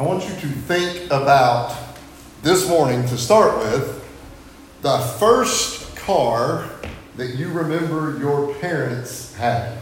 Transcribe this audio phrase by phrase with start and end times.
[0.00, 1.76] I want you to think about
[2.42, 4.02] this morning to start with
[4.80, 6.70] the first car
[7.16, 9.76] that you remember your parents had.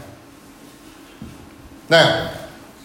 [1.89, 2.33] Now,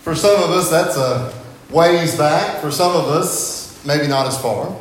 [0.03, 1.35] for some of us, that's a
[1.71, 2.61] ways back.
[2.61, 4.73] For some of us, maybe not as far.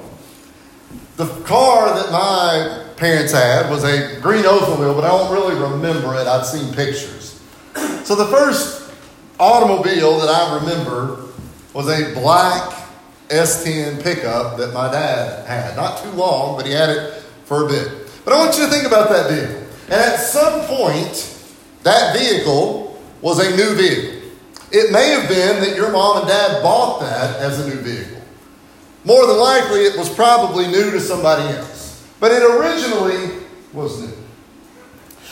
[1.17, 6.13] The car that my parents had was a green Oldsmobile, but I don't really remember
[6.13, 6.27] it.
[6.27, 7.41] I've seen pictures.
[8.04, 8.93] So the first
[9.39, 11.22] automobile that I remember
[11.73, 12.71] was a black
[13.29, 15.75] S10 pickup that my dad had.
[15.75, 17.14] Not too long, but he had it
[17.45, 18.11] for a bit.
[18.23, 19.64] But I want you to think about that vehicle.
[19.86, 21.29] And at some point,
[21.83, 24.21] that vehicle was a new vehicle.
[24.71, 28.21] It may have been that your mom and dad bought that as a new vehicle.
[29.03, 32.08] More than likely, it was probably new to somebody else.
[32.19, 34.17] But it originally was new.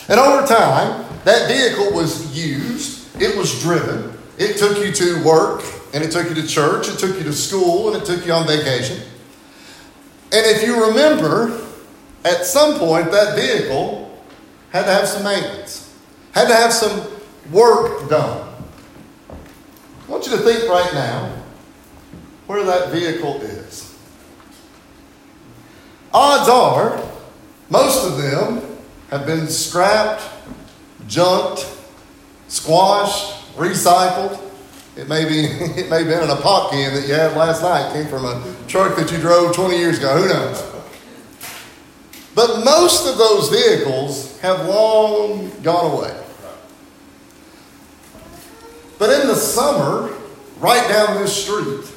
[0.10, 5.64] And over time, that vehicle was used, it was driven, it took you to work,
[5.94, 8.34] and it took you to church, it took you to school, and it took you
[8.34, 8.98] on vacation.
[10.34, 11.62] And if you remember,
[12.24, 14.24] at some point, that vehicle
[14.72, 15.98] had to have some maintenance,
[16.34, 17.08] had to have some
[17.52, 18.48] work done.
[19.30, 21.34] I want you to think right now
[22.48, 23.98] where that vehicle is.
[26.14, 27.02] Odds are,
[27.70, 28.62] most of them
[29.10, 30.24] have been scrapped,
[31.08, 31.66] junked,
[32.48, 34.51] squashed, recycled.
[35.02, 35.46] It may be
[35.82, 38.24] it may have been in a pop can that you had last night, came from
[38.26, 40.16] a truck that you drove 20 years ago.
[40.16, 40.64] Who knows?
[42.36, 46.16] But most of those vehicles have long gone away.
[49.00, 50.16] But in the summer,
[50.60, 51.92] right down this street,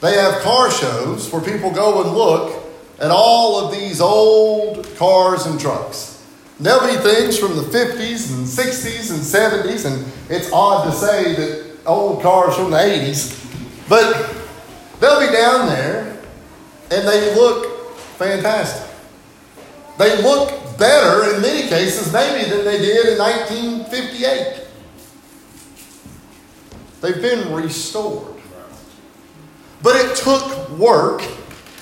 [0.00, 2.64] they have car shows where people go and look
[3.00, 6.24] at all of these old cars and trucks.
[6.58, 11.34] There'll be things from the 50s and 60s and 70s, and it's odd to say
[11.34, 13.34] that old cars from the 80s,
[13.88, 14.34] but
[15.00, 16.18] they'll be down there
[16.90, 18.88] and they look fantastic.
[19.98, 24.64] They look better in many cases, maybe, than they did in 1958.
[27.00, 28.34] They've been restored.
[29.82, 31.22] But it took work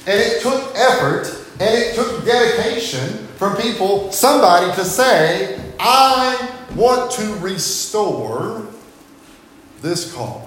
[0.07, 1.27] and it took effort
[1.61, 8.67] and it took dedication from people, somebody to say, I want to restore
[9.83, 10.47] this car.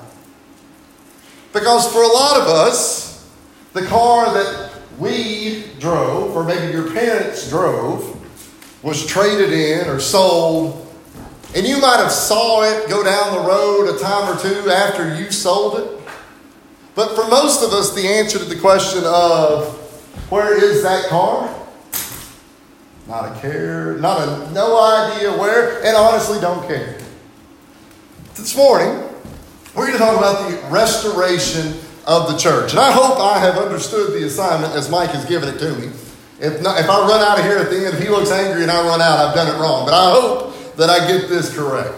[1.54, 3.30] Because for a lot of us,
[3.74, 8.16] the car that we drove, or maybe your parents drove,
[8.84, 10.86] was traded in or sold
[11.56, 15.16] and you might have saw it go down the road a time or two after
[15.16, 16.02] you sold it.
[16.94, 19.76] But for most of us, the answer to the question of
[20.30, 21.56] where is that car?
[23.08, 27.00] Not a care, not a no idea where, and honestly don't care.
[28.36, 29.09] This morning,
[29.76, 31.76] we're going to talk about the restoration
[32.08, 32.72] of the church.
[32.72, 35.88] And I hope I have understood the assignment as Mike has given it to me.
[36.40, 38.64] If, not, if I run out of here at the end, if he looks angry
[38.64, 39.86] and I run out, I've done it wrong.
[39.86, 41.94] But I hope that I get this correct.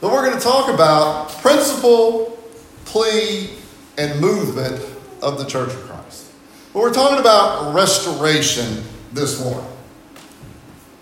[0.00, 2.38] But we're going to talk about principle,
[2.84, 3.50] plea,
[3.96, 4.84] and movement
[5.22, 6.32] of the Church of Christ.
[6.72, 8.82] But we're talking about restoration
[9.12, 9.70] this morning.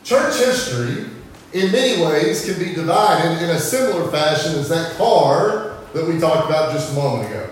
[0.04, 1.06] Church history,
[1.52, 6.18] in many ways, can be divided in a similar fashion as that car that we
[6.18, 7.48] talked about just a moment ago.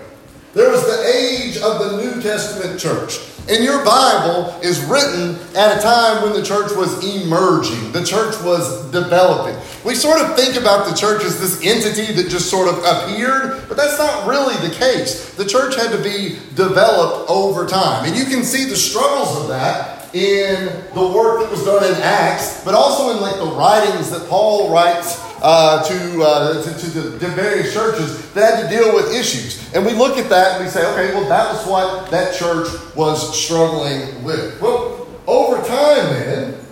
[0.53, 3.19] There was the age of the New Testament church.
[3.49, 8.35] And your Bible is written at a time when the church was emerging, the church
[8.43, 9.55] was developing.
[9.83, 13.67] We sort of think about the church as this entity that just sort of appeared,
[13.67, 15.33] but that's not really the case.
[15.33, 18.05] The church had to be developed over time.
[18.05, 21.95] And you can see the struggles of that in the work that was done in
[22.01, 26.89] Acts, but also in like the writings that Paul writes uh, to, uh, to, to,
[26.89, 29.73] the, to various churches that had to deal with issues.
[29.73, 32.67] And we look at that and we say, okay, well, that was what that church
[32.95, 34.61] was struggling with.
[34.61, 36.65] Well, over time, then,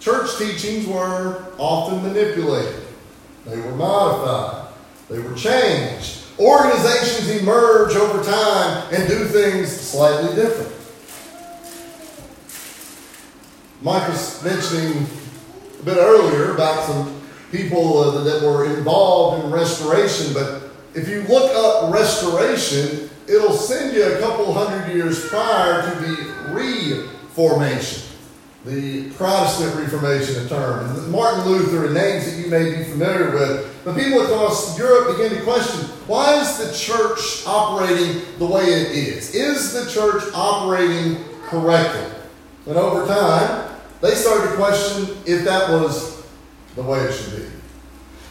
[0.00, 2.82] church teachings were often manipulated,
[3.46, 4.72] they were modified,
[5.08, 6.18] they were changed.
[6.38, 10.72] Organizations emerge over time and do things slightly different.
[13.82, 15.06] Mike was mentioning
[15.80, 17.19] a bit earlier about some
[17.50, 23.94] people uh, that were involved in restoration, but if you look up restoration, it'll send
[23.94, 28.02] you a couple hundred years prior to the Reformation,
[28.64, 30.90] the Protestant Reformation, a term.
[30.90, 33.82] And Martin Luther and names that you may be familiar with.
[33.84, 38.90] But people across Europe begin to question why is the church operating the way it
[38.90, 39.34] is?
[39.34, 42.18] Is the church operating correctly?
[42.66, 43.70] And over time,
[44.00, 46.19] they started to question if that was
[46.76, 47.46] the way it should be.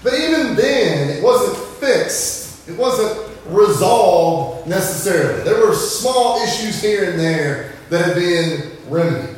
[0.03, 2.67] But even then, it wasn't fixed.
[2.69, 5.43] It wasn't resolved necessarily.
[5.43, 9.35] There were small issues here and there that have been remedied.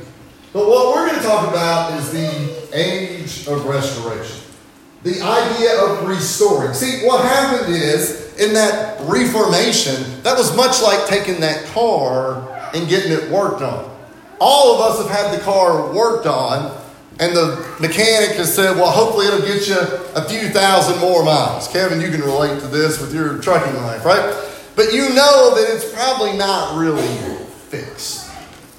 [0.54, 4.46] But what we're going to talk about is the age of restoration.
[5.04, 6.74] The idea of restoring.
[6.74, 12.88] See, what happened is in that reformation, that was much like taking that car and
[12.88, 13.90] getting it worked on.
[14.40, 16.78] All of us have had the car worked on,
[17.22, 19.78] and the mechanic has said, well, hopefully it'll get you
[20.16, 21.68] a few thousand more miles.
[21.68, 24.36] Kevin, you can relate to this with your trucking life, right?
[24.76, 27.08] But you know that it's probably not really
[27.70, 28.28] fixed.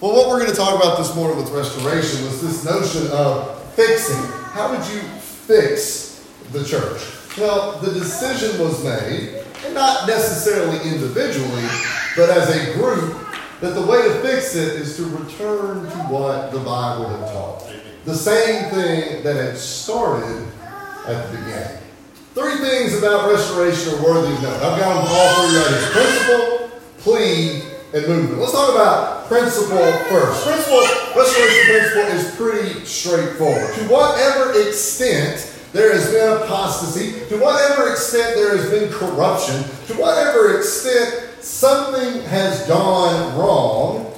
[0.00, 3.62] Well, what we're going to talk about this morning with restoration was this notion of
[3.74, 4.20] fixing.
[4.50, 7.00] How would you fix the church?
[7.38, 11.68] Well, the decision was made, and not necessarily individually,
[12.16, 13.24] but as a group,
[13.60, 17.81] that the way to fix it is to return to what the Bible had taught.
[18.04, 20.48] The same thing that had started
[21.06, 21.78] at the beginning.
[22.34, 24.54] Three things about restoration are worthy of note.
[24.54, 25.90] I've got them all three right here.
[25.92, 27.62] Principle, plea,
[27.94, 28.40] and movement.
[28.40, 30.44] Let's talk about principle first.
[30.44, 30.80] Principle,
[31.14, 33.72] restoration principle is pretty straightforward.
[33.74, 39.94] To whatever extent there has been apostasy, to whatever extent there has been corruption, to
[40.00, 44.12] whatever extent something has gone wrong,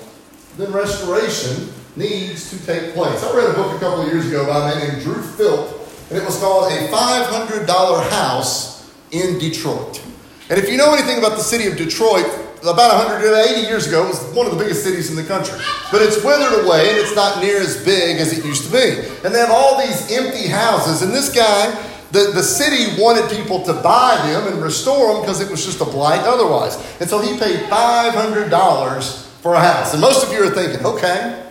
[0.57, 3.23] then restoration needs to take place.
[3.23, 5.71] I read a book a couple of years ago by a man named Drew Philp,
[6.11, 10.03] and it was called A $500 House in Detroit.
[10.51, 12.27] And if you know anything about the city of Detroit,
[12.63, 15.59] about 180 years ago, it was one of the biggest cities in the country.
[15.93, 19.07] But it's withered away and it's not near as big as it used to be.
[19.25, 21.03] And they have all these empty houses.
[21.03, 21.71] And this guy,
[22.11, 25.81] the, the city wanted people to buy them and restore them because it was just
[25.81, 26.77] a blight otherwise.
[27.01, 29.93] And so he paid $500 for a house.
[29.93, 31.44] And most of you are thinking, okay,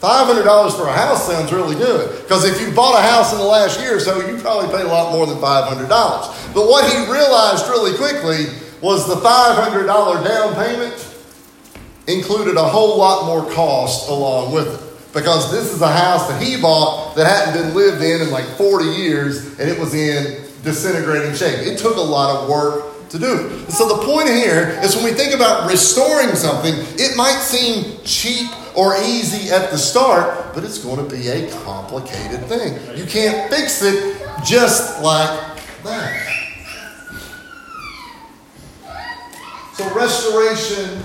[0.00, 2.22] $500 for a house sounds really good.
[2.22, 4.86] Because if you bought a house in the last year or so, you probably paid
[4.86, 5.88] a lot more than $500.
[6.54, 8.46] But what he realized really quickly
[8.80, 11.04] was the $500 down payment
[12.06, 15.12] included a whole lot more cost along with it.
[15.12, 18.44] Because this is a house that he bought that hadn't been lived in in like
[18.56, 21.66] 40 years and it was in disintegrating shape.
[21.66, 23.64] It took a lot of work to do.
[23.68, 28.50] So the point here is when we think about restoring something, it might seem cheap
[28.78, 32.78] or easy at the start, but it's going to be a complicated thing.
[32.96, 34.16] You can't fix it
[34.46, 36.24] just like that.
[39.72, 41.00] So, restoration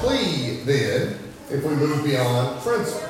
[0.00, 1.18] plea, then,
[1.50, 3.06] if we move beyond principle.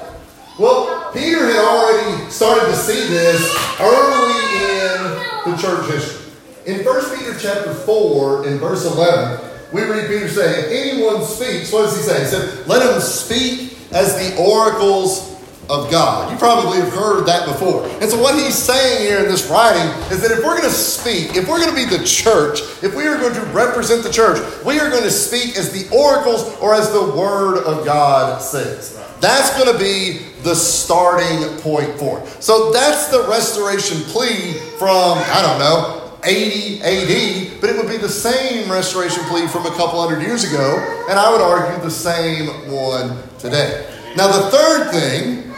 [0.59, 3.41] Well, Peter had already started to see this
[3.79, 6.33] early in the church history.
[6.67, 11.73] In 1 Peter chapter 4, in verse 11, we read Peter say, If anyone speaks,
[11.73, 12.21] what does he say?
[12.23, 15.31] He said, Let him speak as the oracles
[15.71, 16.33] of God.
[16.33, 17.87] You probably have heard that before.
[18.01, 20.71] And so, what he's saying here in this writing is that if we're going to
[20.71, 24.11] speak, if we're going to be the church, if we are going to represent the
[24.11, 28.43] church, we are going to speak as the oracles or as the Word of God
[28.43, 28.97] says.
[29.21, 32.43] That's going to be the starting point for it.
[32.43, 37.97] So, that's the restoration plea from, I don't know, 80 AD, but it would be
[37.97, 40.77] the same restoration plea from a couple hundred years ago,
[41.09, 43.87] and I would argue the same one today.
[44.17, 45.53] Now, the third thing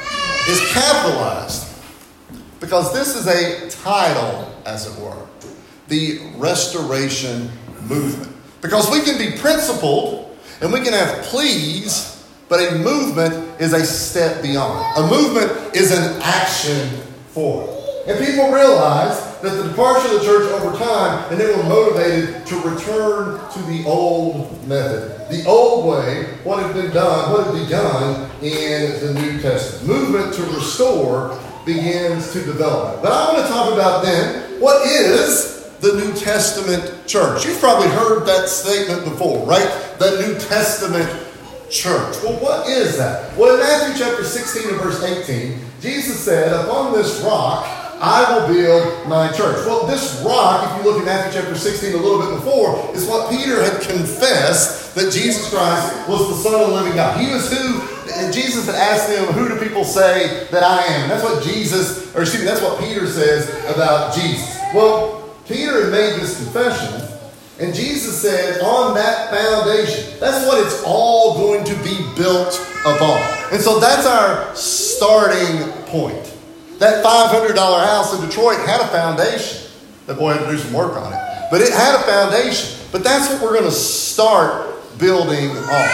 [0.48, 1.68] is capitalized
[2.60, 5.26] because this is a title, as it were
[5.88, 7.50] the restoration
[7.82, 8.32] movement.
[8.60, 13.84] Because we can be principled and we can have pleas, but a movement is a
[13.84, 14.96] step beyond.
[14.96, 16.88] A movement is an action
[17.28, 17.68] forward.
[18.06, 22.46] And people realize that the departure of the church over time, and they were motivated
[22.46, 27.64] to return to the old method, the old way, what had been done, what had
[27.64, 29.88] begun in the New Testament.
[29.88, 33.02] Movement to restore begins to develop.
[33.02, 37.44] But I want to talk about then what is the New Testament church?
[37.44, 39.68] You've probably heard that statement before, right?
[39.98, 41.10] The New Testament
[41.68, 42.16] church.
[42.22, 43.36] Well, what is that?
[43.36, 48.52] Well, in Matthew chapter 16 and verse 18, Jesus said, Upon this rock, I will
[48.52, 49.64] build my church.
[49.64, 53.06] Well, this rock, if you look at Matthew chapter 16 a little bit before, is
[53.06, 57.20] what Peter had confessed that Jesus Christ was the Son of the living God.
[57.20, 57.80] He was who,
[58.32, 61.10] Jesus had asked them, Who do people say that I am?
[61.10, 64.58] That's what Jesus, or excuse me, that's what Peter says about Jesus.
[64.74, 67.08] Well, Peter had made this confession,
[67.60, 73.22] and Jesus said, On that foundation, that's what it's all going to be built upon.
[73.52, 76.31] And so that's our starting point.
[76.82, 79.70] That $500 house in Detroit had a foundation.
[80.06, 81.48] That boy had to do some work on it.
[81.48, 82.76] But it had a foundation.
[82.90, 85.90] But that's what we're going to start building on.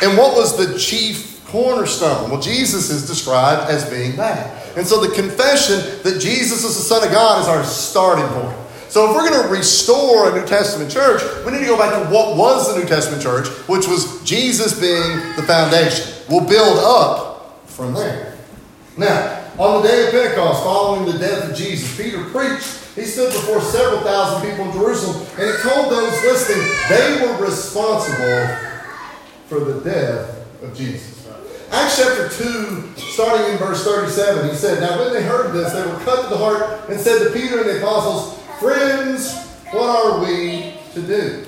[0.00, 2.30] And what was the chief cornerstone?
[2.30, 4.76] Well, Jesus is described as being that.
[4.76, 8.56] And so the confession that Jesus is the Son of God is our starting point.
[8.90, 12.00] So if we're going to restore a New Testament church, we need to go back
[12.00, 16.14] to what was the New Testament church, which was Jesus being the foundation.
[16.28, 18.38] We'll build up from there.
[18.96, 22.84] Now, on the day of Pentecost, following the death of Jesus, Peter preached.
[22.94, 27.44] He stood before several thousand people in Jerusalem, and he told those listening they were
[27.44, 28.56] responsible
[29.46, 31.28] for the death of Jesus.
[31.70, 35.82] Acts chapter 2, starting in verse 37, he said, Now when they heard this, they
[35.82, 39.36] were cut to the heart and said to Peter and the apostles, Friends,
[39.70, 41.44] what are we to do?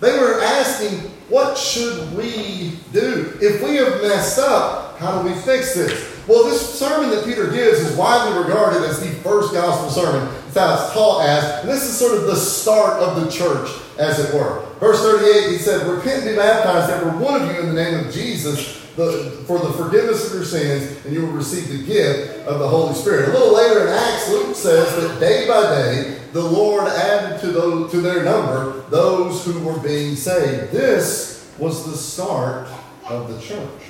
[0.00, 3.36] They were asking, What should we do?
[3.40, 6.11] If we have messed up, how do we fix this?
[6.28, 10.32] Well, this sermon that Peter gives is widely regarded as the first gospel sermon.
[10.52, 11.60] That's how it's taught as.
[11.60, 14.64] And this is sort of the start of the church, as it were.
[14.78, 18.06] Verse 38, he said, Repent and be baptized, every one of you, in the name
[18.06, 22.46] of Jesus the, for the forgiveness of your sins, and you will receive the gift
[22.46, 23.30] of the Holy Spirit.
[23.30, 27.48] A little later in Acts, Luke says that day by day, the Lord added to,
[27.48, 30.72] those, to their number those who were being saved.
[30.72, 32.68] This was the start
[33.08, 33.82] of the church.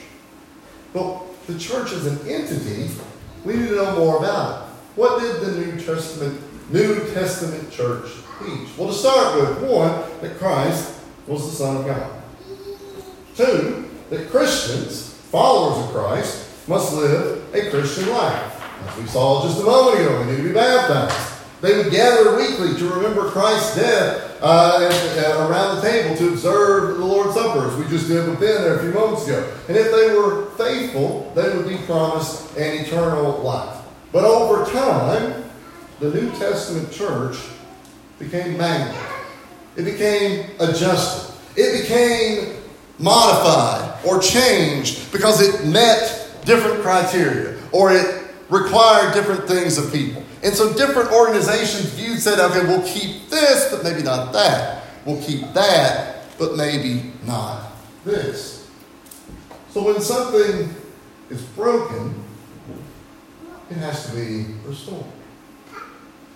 [0.93, 2.91] But the church as an entity,
[3.45, 4.69] we need to know more about it.
[4.95, 8.77] What did the New Testament New Testament church teach?
[8.79, 12.23] Well, to start with, one, that Christ was the Son of God.
[13.37, 18.89] Two, that Christians, followers of Christ, must live a Christian life.
[18.89, 21.43] As we saw just a moment ago, we need to be baptized.
[21.61, 27.05] They would gather weekly to remember Christ's death uh, around the table to observe the
[27.05, 29.53] Lord's Supper, as we just did with Ben there a few moments ago.
[29.69, 33.79] And if they were faithful, they would be promised an eternal life.
[34.11, 35.45] But over time,
[36.01, 37.37] the New Testament church
[38.19, 38.99] became mangled.
[39.77, 41.35] It became adjusted.
[41.57, 42.57] It became
[42.99, 50.23] modified or changed because it met different criteria or it required different things of people.
[50.43, 54.85] And so different organizations viewed said, okay, we'll keep this, but maybe not that.
[55.07, 57.73] We'll keep that, but maybe not
[58.05, 58.69] this.
[59.71, 60.75] So when something
[61.31, 62.15] is broken,
[63.71, 65.05] it has to be restored.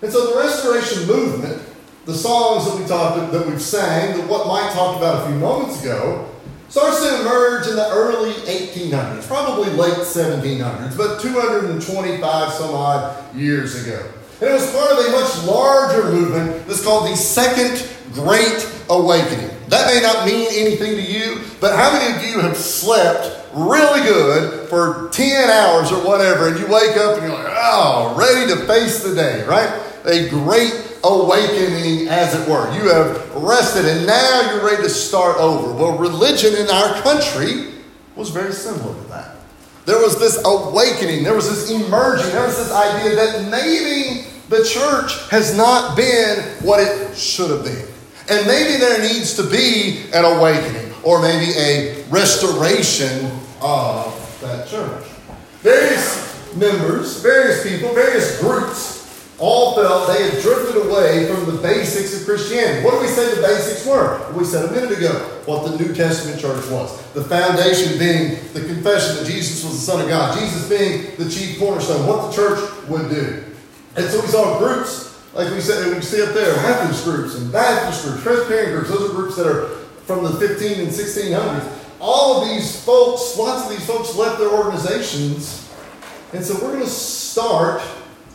[0.02, 1.62] And so the restoration movement,
[2.04, 5.38] the songs that we talked that we've sang, that what Mike talked about a few
[5.38, 6.30] moments ago,
[6.68, 13.86] starts to emerge in the early 1800s, probably late 1700s, but 225 some odd years
[13.86, 14.04] ago.
[14.40, 19.50] And it was part of a much larger movement that's called the Second Great Awakening.
[19.68, 24.02] That may not mean anything to you, but how many of you have slept really
[24.02, 28.52] good for 10 hours or whatever, and you wake up and you're like, oh, ready
[28.52, 29.82] to face the day, right?
[30.04, 32.72] A great awakening, as it were.
[32.74, 35.72] You have rested and now you're ready to start over.
[35.72, 37.72] Well, religion in our country
[38.14, 39.36] was very similar to that.
[39.84, 44.64] There was this awakening, there was this emerging, there was this idea that maybe the
[44.64, 47.86] church has not been what it should have been.
[48.28, 55.04] And maybe there needs to be an awakening or maybe a restoration of that church.
[55.60, 58.95] Various members, various people, various groups
[59.38, 62.84] all felt they had drifted away from the basics of Christianity.
[62.84, 64.32] What do we say the basics were?
[64.32, 65.12] We said a minute ago
[65.44, 66.96] what the New Testament church was.
[67.12, 71.28] The foundation being the confession that Jesus was the Son of God, Jesus being the
[71.28, 73.44] chief cornerstone, what the church would do.
[73.96, 77.52] And so we saw groups, like we said, we see up there, Methodist groups and
[77.52, 78.88] Baptist groups, Presbyterian groups.
[78.88, 79.68] Those are groups that are
[80.06, 81.72] from the 15 and 1600s.
[82.00, 85.70] All of these folks, lots of these folks left their organizations.
[86.32, 87.82] And so we're going to start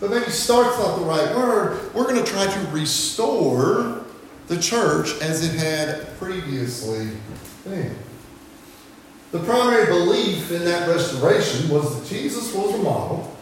[0.01, 1.93] but maybe start's not the right word.
[1.93, 4.03] We're going to try to restore
[4.47, 7.11] the church as it had previously
[7.63, 7.95] been.
[9.31, 13.37] The primary belief in that restoration was that Jesus was the model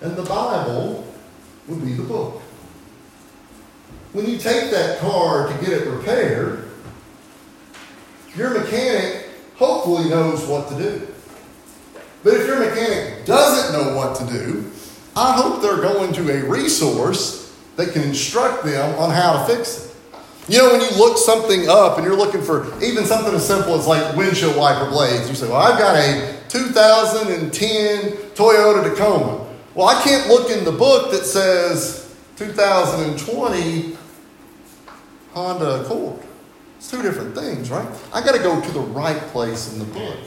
[0.00, 1.06] and the Bible
[1.68, 2.40] would be the book.
[4.14, 6.68] When you take that car to get it repaired,
[8.34, 9.26] your mechanic
[9.56, 11.06] hopefully knows what to do.
[12.24, 14.72] But if your mechanic doesn't know what to do,
[15.16, 19.86] I hope they're going to a resource that can instruct them on how to fix
[19.86, 19.90] it.
[20.48, 23.74] You know, when you look something up and you're looking for even something as simple
[23.74, 29.46] as like windshield wiper blades, you say, Well, I've got a 2010 Toyota Tacoma.
[29.74, 33.96] Well, I can't look in the book that says 2020
[35.32, 36.20] Honda Accord.
[36.78, 37.86] It's two different things, right?
[38.12, 40.18] I got to go to the right place in the book.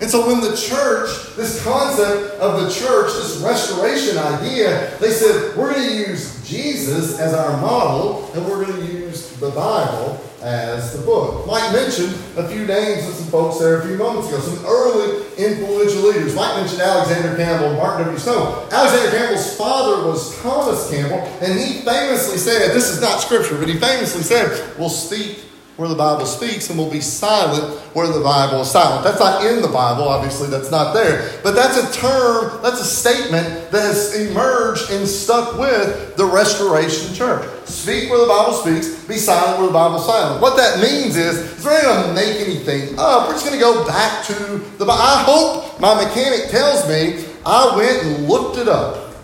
[0.00, 5.54] And so when the church, this concept of the church, this restoration idea, they said,
[5.56, 10.18] we're going to use Jesus as our model, and we're going to use the Bible
[10.42, 11.46] as the book.
[11.46, 15.26] Mike mentioned a few names of some folks there a few moments ago, some early
[15.36, 16.34] influential leaders.
[16.34, 18.18] Mike mentioned Alexander Campbell and Barton W.
[18.18, 18.72] Stone.
[18.72, 23.68] Alexander Campbell's father was Thomas Campbell, and he famously said, this is not scripture, but
[23.68, 25.44] he famously said, we'll speak
[25.80, 29.02] where the Bible speaks and will be silent where the Bible is silent.
[29.02, 31.40] That's not in the Bible, obviously, that's not there.
[31.42, 37.14] But that's a term, that's a statement that has emerged and stuck with the Restoration
[37.14, 37.48] Church.
[37.64, 40.42] Speak where the Bible speaks, be silent where the Bible is silent.
[40.42, 43.22] What that means is, it's really not going to make anything up.
[43.22, 44.34] Uh, we're just going to go back to
[44.76, 44.92] the Bible.
[44.92, 49.14] I hope my mechanic tells me I went and looked it up.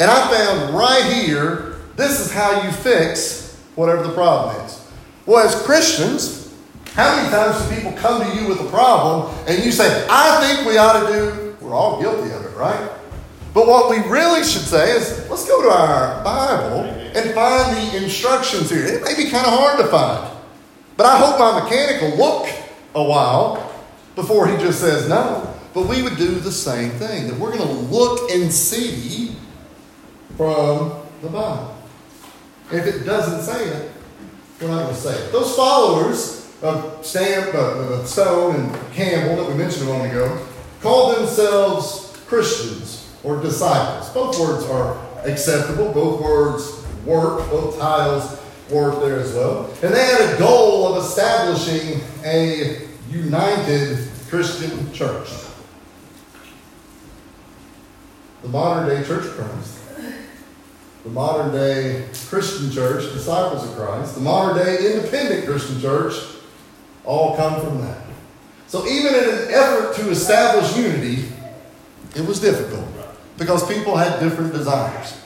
[0.00, 4.81] And I found right here, this is how you fix whatever the problem is.
[5.26, 6.54] Well, as Christians,
[6.94, 10.40] how many times do people come to you with a problem and you say, I
[10.40, 12.90] think we ought to do, we're all guilty of it, right?
[13.54, 18.02] But what we really should say is, let's go to our Bible and find the
[18.02, 18.84] instructions here.
[18.84, 20.36] It may be kind of hard to find,
[20.96, 22.48] but I hope my mechanic will look
[22.94, 23.72] a while
[24.14, 25.54] before he just says no.
[25.74, 29.34] But we would do the same thing, that we're going to look and see
[30.36, 31.76] from the Bible.
[32.70, 33.91] If it doesn't say it,
[34.62, 35.32] we're not going to say it.
[35.32, 37.48] Those followers of Stamp,
[38.06, 40.46] Stone, and Campbell that we mentioned a moment ago
[40.80, 44.08] called themselves Christians or disciples.
[44.10, 45.92] Both words are acceptable.
[45.92, 47.50] Both words work.
[47.50, 48.38] Both titles
[48.70, 49.66] work there as well.
[49.82, 55.28] And they had a goal of establishing a united Christian church.
[58.42, 59.81] The modern day Church of Christ
[61.04, 66.14] the modern day Christian church, disciples of Christ, the modern day independent Christian church,
[67.04, 67.98] all come from that.
[68.68, 71.28] So, even in an effort to establish unity,
[72.14, 72.86] it was difficult
[73.36, 75.18] because people had different desires.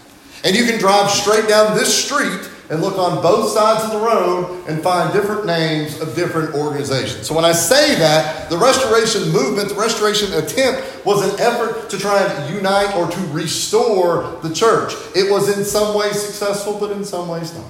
[0.44, 4.04] And you can drive straight down this street and look on both sides of the
[4.04, 7.26] road and find different names of different organizations.
[7.26, 11.98] So when I say that, the restoration movement, the restoration attempt was an effort to
[11.98, 14.94] try and unite or to restore the church.
[15.14, 17.64] It was in some ways successful, but in some ways not.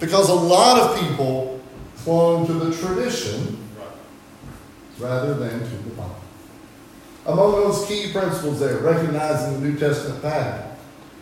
[0.00, 1.60] Because a lot of people
[1.98, 3.58] clung to the tradition
[4.98, 6.16] rather than to the Bible.
[7.26, 10.76] Among those key principles there, recognizing the New Testament pattern,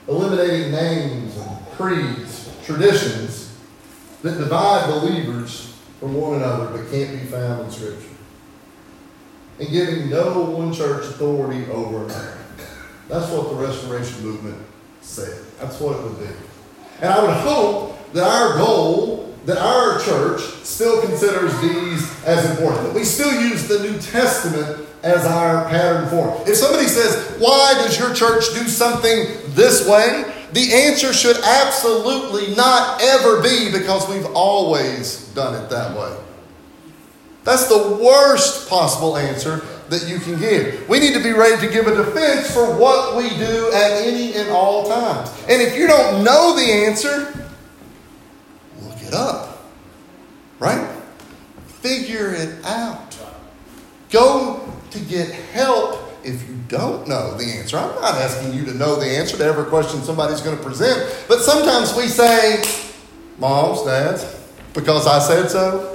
[0.09, 1.52] eliminating names and
[1.83, 3.57] creeds, traditions
[4.23, 8.09] that divide believers from one another but can't be found in Scripture.
[9.59, 12.39] And giving no one church authority over another.
[13.09, 14.65] That's what the Restoration Movement
[15.01, 15.45] said.
[15.61, 16.35] That's what it would be.
[17.01, 22.87] And I would hope that our goal, that our church still considers these as important,
[22.87, 26.41] that we still use the New Testament as our pattern form.
[26.47, 30.42] If somebody says, Why does your church do something this way?
[30.53, 36.17] The answer should absolutely not ever be because we've always done it that way.
[37.45, 40.89] That's the worst possible answer that you can give.
[40.89, 44.35] We need to be ready to give a defense for what we do at any
[44.35, 45.31] and all times.
[45.49, 47.49] And if you don't know the answer,
[48.83, 49.65] look it up.
[50.59, 50.89] Right?
[51.67, 53.19] Figure it out.
[54.11, 57.79] Go to get help if you don't know the answer.
[57.79, 61.27] I'm not asking you to know the answer to every question somebody's going to present,
[61.29, 62.63] but sometimes we say,
[63.39, 64.25] Moms, Dads,
[64.75, 65.89] because I said so.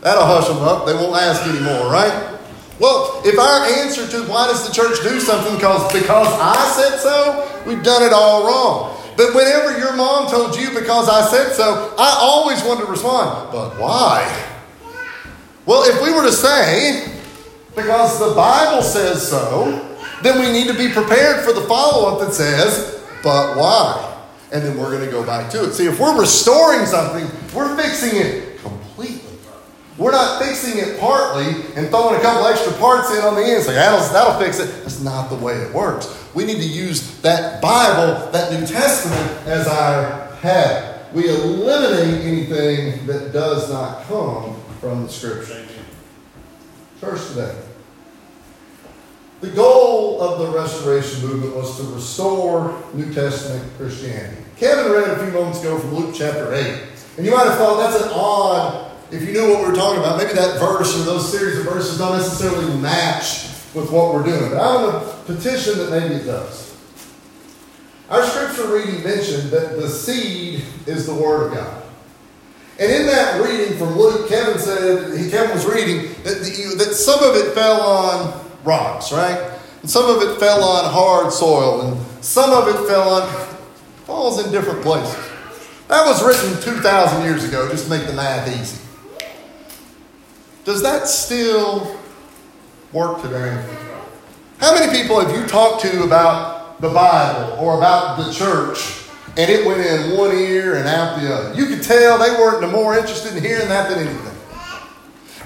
[0.00, 0.86] That'll hush them up.
[0.86, 2.38] They won't ask anymore, right?
[2.78, 6.98] Well, if our answer to why does the church do something because because I said
[6.98, 9.00] so, we've done it all wrong.
[9.16, 13.52] But whenever your mom told you because I said so, I always wanted to respond,
[13.52, 14.50] but why?
[15.66, 17.13] Well, if we were to say,
[17.74, 22.20] because the Bible says so, then we need to be prepared for the follow up
[22.20, 24.22] that says, but why?
[24.52, 25.72] And then we're going to go back to it.
[25.72, 29.20] See, if we're restoring something, we're fixing it completely.
[29.98, 33.62] We're not fixing it partly and throwing a couple extra parts in on the end.
[33.62, 34.66] Say, that'll, that'll fix it.
[34.82, 36.08] That's not the way it works.
[36.34, 41.12] We need to use that Bible, that New Testament, as our head.
[41.12, 45.64] We eliminate anything that does not come from the Scripture.
[47.00, 47.63] Church today.
[49.44, 54.42] The goal of the restoration movement was to restore New Testament Christianity.
[54.56, 56.82] Kevin read a few moments ago from Luke chapter 8.
[57.18, 60.00] And you might have thought that's an odd, if you knew what we were talking
[60.00, 64.22] about, maybe that verse or those series of verses don't necessarily match with what we're
[64.22, 64.48] doing.
[64.48, 66.74] But I'm going to petition that maybe it does.
[68.08, 71.82] Our scripture reading mentioned that the seed is the Word of God.
[72.80, 76.94] And in that reading from Luke, Kevin said, he, Kevin was reading that, the, that
[76.94, 79.58] some of it fell on rocks, right?
[79.80, 83.28] And some of it fell on hard soil, and some of it fell on,
[84.06, 85.16] falls in different places.
[85.88, 88.80] That was written 2,000 years ago, just make the math easy.
[90.64, 91.98] Does that still
[92.92, 93.64] work today?
[94.58, 99.04] How many people have you talked to about the Bible or about the church
[99.36, 101.54] and it went in one ear and out the other.
[101.54, 104.36] You could tell they weren't no more interested in hearing that than anything.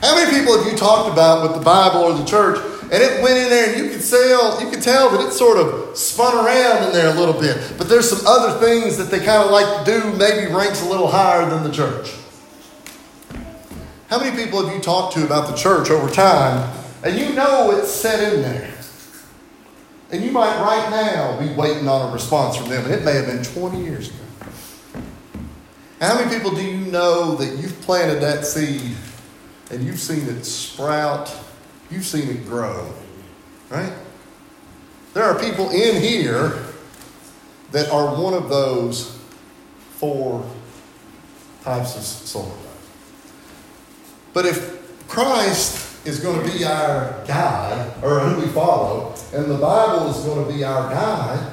[0.02, 2.58] How many people have you talked about with the Bible or the church,
[2.90, 5.58] and it went in there, and you could tell you could tell that it sort
[5.58, 7.74] of spun around in there a little bit.
[7.76, 10.88] But there's some other things that they kind of like to do, maybe ranks a
[10.88, 12.14] little higher than the church.
[14.08, 16.74] How many people have you talked to about the church over time,
[17.04, 18.74] and you know it's set in there?
[20.10, 23.12] And you might right now be waiting on a response from them, and it may
[23.12, 24.18] have been 20 years ago.
[26.00, 28.96] How many people do you know that you've planted that seed
[29.70, 31.28] and you've seen it sprout?
[31.90, 32.92] You've seen it grow,
[33.70, 33.92] right?
[35.14, 36.64] There are people in here
[37.72, 39.18] that are one of those
[39.96, 40.48] four
[41.62, 42.56] types of soil.
[44.32, 49.58] But if Christ is going to be our guide, or who we follow, and the
[49.58, 51.52] Bible is going to be our guide,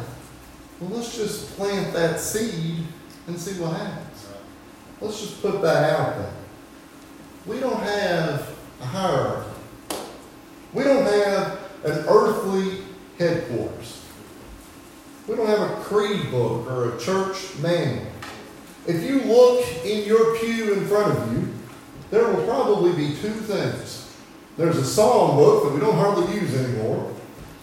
[0.79, 2.85] well, let's just plant that seed
[3.27, 4.27] and see what happens.
[5.01, 6.33] Let's just put that out there.
[7.45, 9.54] We don't have a hierarchy.
[10.75, 12.79] We don't have an earthly
[13.17, 14.03] headquarters.
[15.25, 18.05] We don't have a creed book or a church manual.
[18.85, 21.47] If you look in your pew in front of you,
[22.11, 24.05] there will probably be two things
[24.57, 27.11] there's a psalm book that we don't hardly use anymore,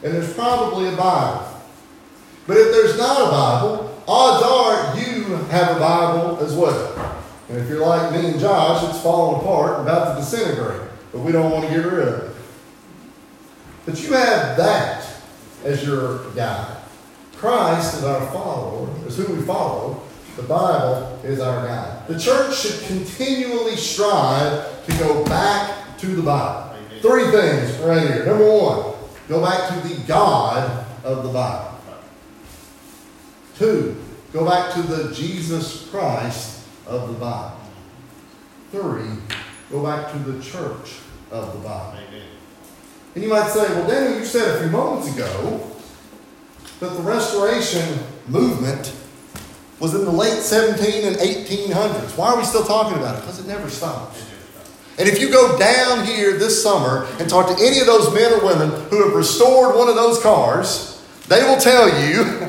[0.02, 1.48] and there's probably a Bible.
[2.46, 7.22] But if there's not a Bible, odds are you have a Bible as well.
[7.48, 11.20] And if you're like me and Josh, it's falling apart and about to disintegrate, but
[11.20, 12.31] we don't want to get rid of it.
[13.84, 15.04] But you have that
[15.64, 16.76] as your guide.
[17.36, 20.02] Christ is our follower, is who we follow.
[20.36, 22.06] The Bible is our guide.
[22.08, 26.76] The church should continually strive to go back to the Bible.
[27.00, 28.26] Three things right here.
[28.26, 28.94] Number one,
[29.28, 31.78] go back to the God of the Bible.
[33.58, 33.96] Two,
[34.32, 37.58] go back to the Jesus Christ of the Bible.
[38.70, 39.18] Three,
[39.70, 41.98] go back to the church of the Bible.
[42.08, 42.31] Amen.
[43.14, 45.70] And you might say, well, Daniel, you said a few moments ago
[46.80, 48.94] that the restoration movement
[49.78, 52.16] was in the late 17 and 1800s.
[52.16, 53.20] Why are we still talking about it?
[53.20, 54.24] Because it never stops.
[54.98, 58.32] And if you go down here this summer and talk to any of those men
[58.32, 62.48] or women who have restored one of those cars, they will tell you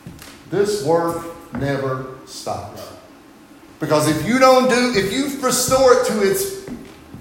[0.50, 2.92] this work never stops.
[3.80, 6.68] Because if you don't do, if you restore it to its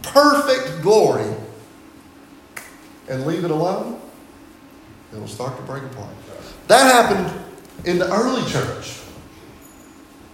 [0.02, 1.26] perfect glory
[3.10, 4.00] and leave it alone,
[5.14, 6.10] it'll start to break apart.
[6.68, 7.46] That happened
[7.86, 9.00] in the early church.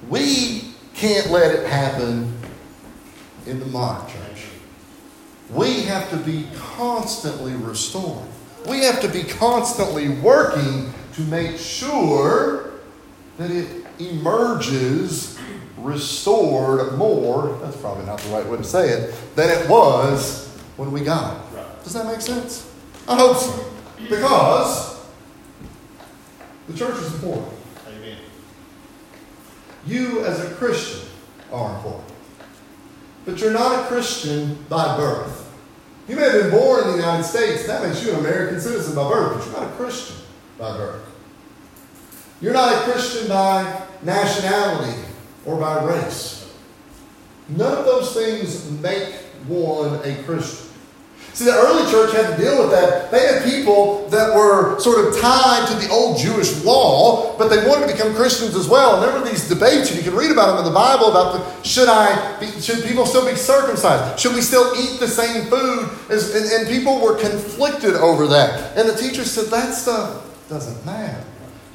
[0.09, 2.35] We can't let it happen
[3.45, 4.47] in the modern church.
[5.49, 8.27] We have to be constantly restored.
[8.67, 12.71] We have to be constantly working to make sure
[13.37, 15.37] that it emerges
[15.77, 20.91] restored more, that's probably not the right way to say it, than it was when
[20.91, 21.52] we got it.
[21.83, 22.71] Does that make sense?
[23.07, 23.71] I hope so.
[24.09, 25.05] Because
[26.67, 27.53] the church is important.
[27.87, 28.17] Amen.
[29.85, 31.09] You, as a Christian,
[31.51, 32.09] are important.
[33.25, 35.51] But you're not a Christian by birth.
[36.07, 38.95] You may have been born in the United States, that makes you an American citizen
[38.95, 40.17] by birth, but you're not a Christian
[40.57, 41.01] by birth.
[42.41, 45.01] You're not a Christian by nationality
[45.45, 46.53] or by race.
[47.47, 49.13] None of those things make
[49.47, 50.72] one a Christian.
[51.33, 53.09] See, the early church had to deal with that.
[53.09, 57.67] They had people that were sort of tied to the old Jewish law, but they
[57.67, 58.95] wanted to become Christians as well.
[58.95, 61.33] And there were these debates, and you can read about them in the Bible about
[61.33, 64.19] the, should I be, should people still be circumcised?
[64.19, 65.89] Should we still eat the same food?
[66.11, 68.77] As, and, and people were conflicted over that.
[68.77, 71.23] And the teacher said that stuff doesn't matter.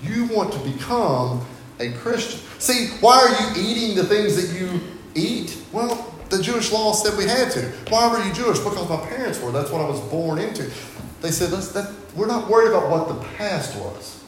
[0.02, 1.44] You want to become
[1.80, 2.38] a Christian.
[2.60, 4.80] See, why are you eating the things that you
[5.16, 5.60] eat?
[5.72, 7.62] Well, the Jewish law said we had to.
[7.90, 8.58] Why were you Jewish?
[8.58, 9.52] Because my parents were.
[9.52, 10.70] That's what I was born into.
[11.20, 14.22] They said, that, we're not worried about what the past was.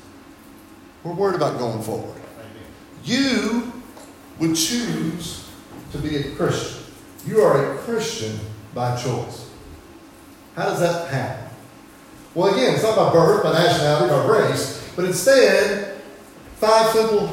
[1.04, 2.20] We're worried about going forward.
[3.04, 3.72] You
[4.38, 5.48] would choose
[5.92, 6.84] to be a Christian.
[7.26, 8.38] You are a Christian
[8.74, 9.50] by choice.
[10.56, 11.50] How does that happen?
[12.34, 16.00] Well, again, it's not by birth, by nationality, by race, but instead,
[16.56, 17.30] five simple,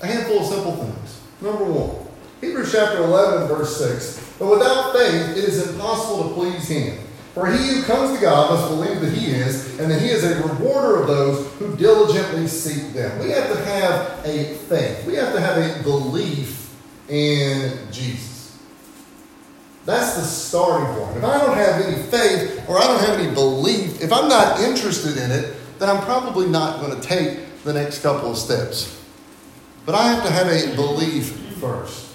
[0.00, 1.20] a handful of simple things.
[1.40, 1.99] Number one,
[2.40, 4.36] Hebrews chapter 11, verse 6.
[4.38, 6.98] But without faith, it is impossible to please him.
[7.34, 10.24] For he who comes to God must believe that he is, and that he is
[10.24, 13.18] a rewarder of those who diligently seek them.
[13.20, 15.06] We have to have a faith.
[15.06, 16.74] We have to have a belief
[17.08, 18.58] in Jesus.
[19.84, 21.18] That's the starting point.
[21.18, 24.60] If I don't have any faith or I don't have any belief, if I'm not
[24.60, 29.02] interested in it, then I'm probably not going to take the next couple of steps.
[29.86, 32.09] But I have to have a belief first.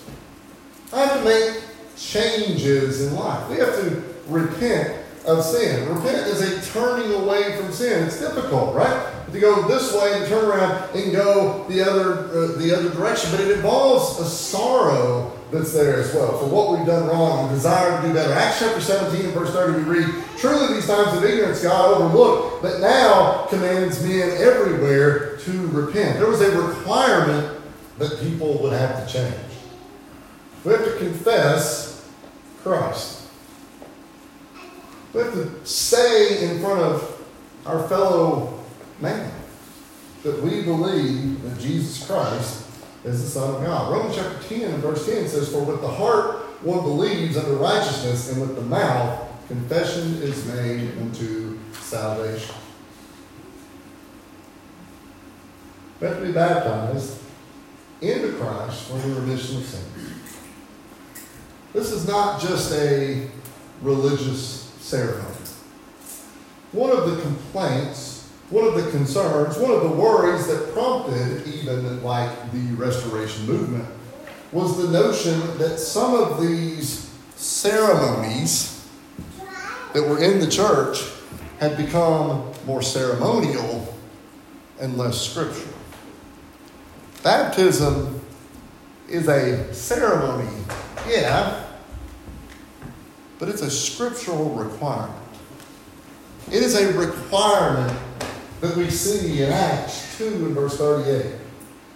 [0.96, 1.62] I have to make
[1.98, 3.50] changes in life.
[3.50, 5.90] We have to repent of sin.
[5.90, 8.06] Repent is a turning away from sin.
[8.06, 9.12] It's difficult, right?
[9.30, 13.30] To go this way and turn around and go the other uh, the other direction,
[13.32, 17.50] but it involves a sorrow that's there as well for what we've done wrong and
[17.50, 18.32] desire to do better.
[18.32, 22.80] Acts chapter 17, verse 30, we read, Truly these times of ignorance God overlooked, but
[22.80, 26.20] now commands men everywhere to repent.
[26.20, 27.62] There was a requirement
[27.98, 29.45] that people would have to change.
[30.66, 32.10] We have to confess
[32.64, 33.28] Christ.
[35.14, 37.24] We have to say in front of
[37.68, 38.64] our fellow
[39.00, 39.32] man
[40.24, 42.66] that we believe that Jesus Christ
[43.04, 43.94] is the Son of God.
[43.94, 48.32] Romans chapter 10 and verse 10 says, For with the heart one believes unto righteousness,
[48.32, 52.56] and with the mouth confession is made unto salvation.
[56.02, 57.20] We have to be baptized
[58.02, 60.15] into Christ for the remission of sins.
[61.76, 63.28] This is not just a
[63.82, 65.36] religious ceremony.
[66.72, 72.02] One of the complaints, one of the concerns, one of the worries that prompted even
[72.02, 73.90] like the restoration movement
[74.54, 78.88] was the notion that some of these ceremonies
[79.94, 81.04] that were in the church
[81.60, 83.94] had become more ceremonial
[84.80, 85.76] and less scriptural.
[87.22, 88.22] Baptism
[89.10, 90.50] is a ceremony,
[91.06, 91.65] yeah,
[93.40, 95.20] but it's a scriptural requirement.
[96.52, 97.98] It is a requirement
[98.62, 101.34] that we see in Acts 2 and verse 38.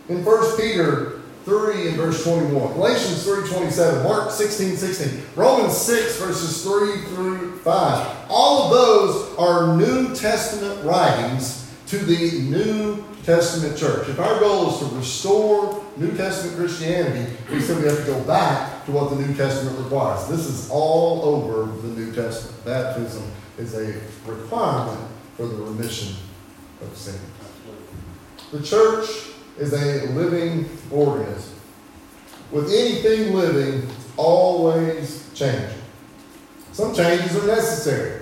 [0.10, 6.18] In 1 Peter 3 and verse 21, Galatians 3 27, Mark 16 16, Romans 6
[6.20, 8.26] verses 3 through 5.
[8.30, 14.10] All of those are New Testament writings to the New Testament church.
[14.10, 18.84] If our goal is to restore New Testament Christianity, we simply have to go back
[18.86, 20.28] to what the New Testament requires.
[20.28, 22.66] This is all over the New Testament.
[22.66, 23.24] Baptism
[23.60, 26.16] is a requirement for the remission
[26.82, 27.20] of sin.
[28.52, 29.08] The church
[29.60, 31.54] is a living organism.
[32.52, 33.88] With anything living,
[34.18, 35.78] always changing.
[36.72, 38.22] Some changes are necessary.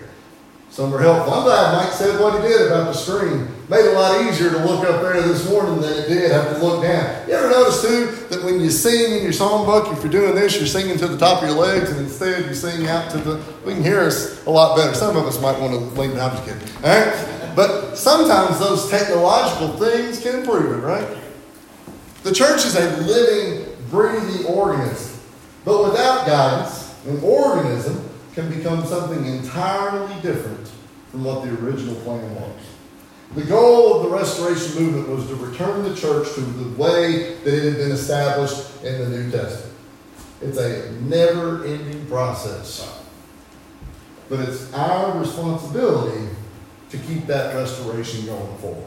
[0.70, 1.34] Some are helpful.
[1.34, 3.48] I'm glad Mike said what he did about the screen.
[3.69, 6.65] Made a lot easier to look up there this morning than it did have to
[6.65, 7.27] look down.
[7.27, 10.56] You ever notice too that when you sing in your songbook, if you're doing this,
[10.58, 13.43] you're singing to the top of your legs, and instead you sing out to the.
[13.65, 14.93] We can hear us a lot better.
[14.93, 16.32] Some of us might want to lean down.
[16.32, 16.75] I'm just kidding.
[16.77, 21.17] All right, but sometimes those technological things can improve it, right?
[22.23, 25.19] The church is a living, breathing organism,
[25.65, 30.71] but without guidance, an organism can become something entirely different
[31.12, 32.62] from what the original plan was.
[33.36, 37.54] The goal of the restoration movement was to return the church to the way that
[37.54, 39.74] it had been established in the New Testament.
[40.42, 43.02] It's a never ending process.
[44.30, 46.30] But it's our responsibility
[46.90, 48.86] to keep that restoration going forward.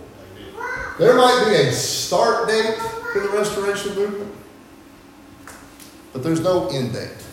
[0.98, 2.76] There might be a start date
[3.12, 4.32] for the restoration movement,
[6.12, 7.26] but there's no end date.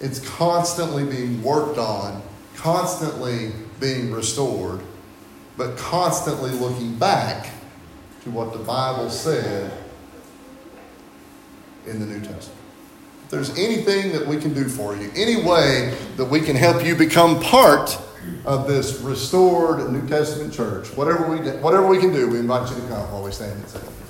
[0.00, 2.22] It's constantly being worked on,
[2.56, 4.80] constantly being restored,
[5.56, 7.50] but constantly looking back
[8.22, 9.72] to what the Bible said
[11.86, 12.58] in the New Testament.
[13.24, 16.84] If there's anything that we can do for you, any way that we can help
[16.84, 17.98] you become part
[18.44, 22.76] of this restored New Testament church, whatever we, whatever we can do, we invite you
[22.76, 24.01] to come while we stand and sing.